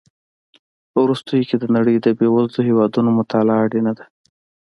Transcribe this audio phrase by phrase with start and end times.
[0.91, 4.05] په وروستیو کې د نړۍ د بېوزلو هېوادونو مطالعه اړینه ده.